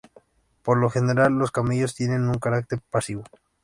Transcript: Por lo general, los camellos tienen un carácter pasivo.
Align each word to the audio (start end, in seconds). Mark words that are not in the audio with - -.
Por 0.63 0.77
lo 0.79 0.89
general, 0.89 1.33
los 1.33 1.51
camellos 1.51 1.93
tienen 1.93 2.27
un 2.27 2.39
carácter 2.39 2.79
pasivo. 2.89 3.23